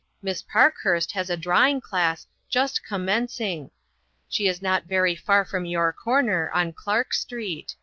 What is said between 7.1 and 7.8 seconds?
street.